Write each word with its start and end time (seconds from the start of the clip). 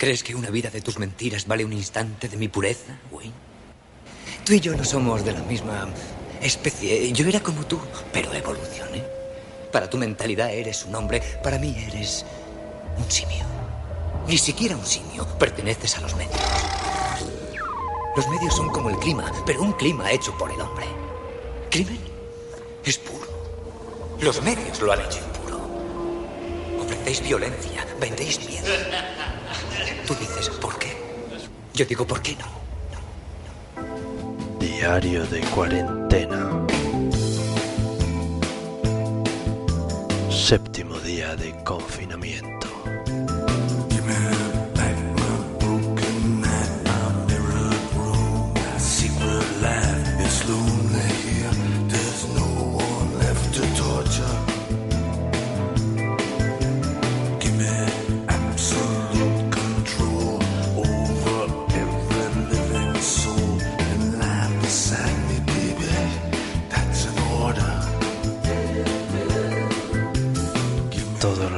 ¿Crees 0.00 0.24
que 0.24 0.34
una 0.34 0.48
vida 0.48 0.70
de 0.70 0.80
tus 0.80 0.98
mentiras 0.98 1.46
vale 1.46 1.62
un 1.62 1.74
instante 1.74 2.26
de 2.26 2.38
mi 2.38 2.48
pureza, 2.48 2.98
Wayne? 3.10 3.34
Tú 4.46 4.54
y 4.54 4.60
yo 4.60 4.74
no 4.74 4.82
somos 4.82 5.26
de 5.26 5.32
la 5.32 5.42
misma 5.42 5.90
especie. 6.40 7.12
Yo 7.12 7.28
era 7.28 7.40
como 7.40 7.66
tú, 7.66 7.78
pero 8.10 8.32
evolucioné. 8.32 9.04
Para 9.70 9.90
tu 9.90 9.98
mentalidad 9.98 10.54
eres 10.54 10.86
un 10.86 10.94
hombre, 10.94 11.20
para 11.44 11.58
mí 11.58 11.76
eres 11.86 12.24
un 12.96 13.10
simio. 13.10 13.44
Ni 14.26 14.38
siquiera 14.38 14.74
un 14.74 14.86
simio, 14.86 15.26
perteneces 15.38 15.98
a 15.98 16.00
los 16.00 16.16
medios. 16.16 16.40
Los 18.16 18.26
medios 18.28 18.56
son 18.56 18.70
como 18.70 18.88
el 18.88 18.96
clima, 18.96 19.30
pero 19.44 19.60
un 19.60 19.74
clima 19.74 20.10
hecho 20.10 20.32
por 20.38 20.50
el 20.50 20.62
hombre. 20.62 20.86
Crimen 21.70 22.00
es 22.86 22.96
puro. 22.96 23.28
Los 24.18 24.40
medios 24.40 24.80
lo 24.80 24.92
han 24.92 25.00
hecho 25.02 25.20
Ofrecéis 27.10 27.28
violencia, 27.28 27.84
vendéis 28.00 28.38
miedo. 28.46 28.66
Tú 30.06 30.14
dices, 30.14 30.48
¿por 30.60 30.78
qué? 30.78 30.96
Yo 31.74 31.84
digo, 31.84 32.06
¿por 32.06 32.22
qué 32.22 32.36
no? 32.36 32.46
Diario 34.60 35.26
de 35.26 35.40
cuarentena. 35.40 36.66
Séptimo 40.30 41.00
día 41.00 41.34
de 41.34 41.52
confinamiento. 41.64 42.59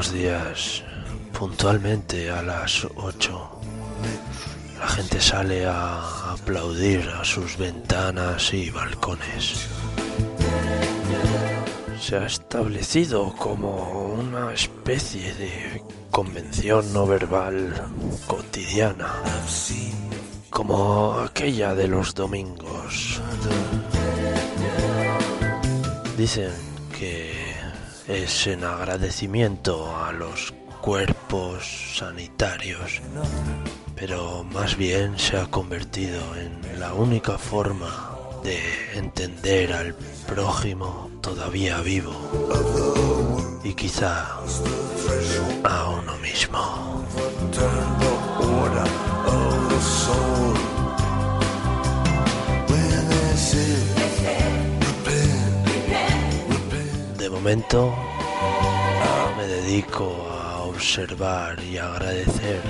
Los 0.00 0.12
días, 0.14 0.82
puntualmente 1.38 2.30
a 2.30 2.40
las 2.40 2.86
8, 2.96 3.60
la 4.78 4.88
gente 4.88 5.20
sale 5.20 5.66
a 5.66 6.32
aplaudir 6.32 7.06
a 7.20 7.22
sus 7.22 7.58
ventanas 7.58 8.54
y 8.54 8.70
balcones. 8.70 9.68
Se 12.00 12.16
ha 12.16 12.24
establecido 12.24 13.34
como 13.36 14.14
una 14.14 14.54
especie 14.54 15.34
de 15.34 15.82
convención 16.10 16.90
no 16.94 17.06
verbal 17.06 17.74
cotidiana, 18.26 19.12
como 20.48 21.12
aquella 21.20 21.74
de 21.74 21.88
los 21.88 22.14
domingos. 22.14 23.20
Dicen 26.16 26.69
es 28.10 28.48
en 28.48 28.64
agradecimiento 28.64 29.96
a 29.96 30.12
los 30.12 30.52
cuerpos 30.80 31.94
sanitarios, 31.96 33.00
pero 33.94 34.42
más 34.44 34.76
bien 34.76 35.16
se 35.18 35.36
ha 35.36 35.46
convertido 35.46 36.20
en 36.36 36.80
la 36.80 36.92
única 36.92 37.38
forma 37.38 38.18
de 38.42 38.58
entender 38.94 39.72
al 39.72 39.94
prójimo 40.26 41.10
todavía 41.20 41.80
vivo 41.82 42.12
y 43.62 43.74
quizá 43.74 44.40
a 45.64 45.90
uno 45.90 46.16
mismo. 46.18 47.06
Momento 57.40 57.94
me 59.38 59.46
dedico 59.46 60.28
a 60.30 60.58
observar 60.64 61.58
y 61.62 61.78
agradecer 61.78 62.60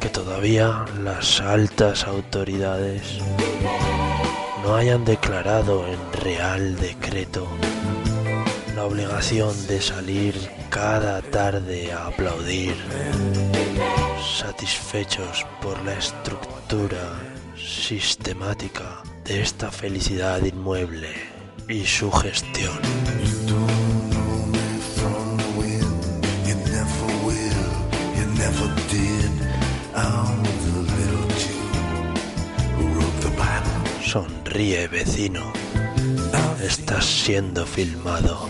que 0.00 0.08
todavía 0.08 0.86
las 1.02 1.38
altas 1.42 2.04
autoridades 2.04 3.02
no 4.62 4.74
hayan 4.74 5.04
declarado 5.04 5.86
en 5.88 6.22
real 6.22 6.76
decreto 6.76 7.46
la 8.74 8.86
obligación 8.86 9.54
de 9.66 9.82
salir 9.82 10.34
cada 10.70 11.20
tarde 11.20 11.92
a 11.92 12.06
aplaudir, 12.06 12.76
satisfechos 14.40 15.44
por 15.60 15.78
la 15.84 15.92
estructura 15.92 17.20
sistemática 17.58 19.02
de 19.26 19.42
esta 19.42 19.70
felicidad 19.70 20.42
inmueble 20.42 21.37
y 21.68 21.84
su 21.84 22.10
gestión. 22.10 22.78
Sonríe, 34.02 34.88
vecino. 34.88 35.52
Estás 36.62 37.04
siendo 37.04 37.66
filmado. 37.66 38.48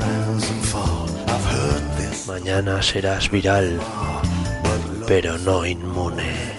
Mañana 2.28 2.80
serás 2.80 3.28
viral, 3.28 3.80
pero 5.08 5.36
no 5.38 5.66
inmune. 5.66 6.58